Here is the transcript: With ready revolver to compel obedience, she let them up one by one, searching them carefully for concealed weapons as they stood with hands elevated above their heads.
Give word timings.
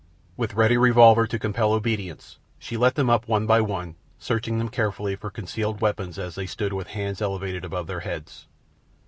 With 0.35 0.55
ready 0.55 0.77
revolver 0.77 1.27
to 1.27 1.37
compel 1.37 1.73
obedience, 1.73 2.39
she 2.57 2.75
let 2.75 2.95
them 2.95 3.07
up 3.07 3.27
one 3.27 3.45
by 3.45 3.61
one, 3.61 3.97
searching 4.17 4.57
them 4.57 4.69
carefully 4.69 5.15
for 5.15 5.29
concealed 5.29 5.79
weapons 5.79 6.17
as 6.17 6.33
they 6.33 6.47
stood 6.47 6.73
with 6.73 6.87
hands 6.87 7.21
elevated 7.21 7.63
above 7.63 7.85
their 7.85 7.99
heads. 7.99 8.47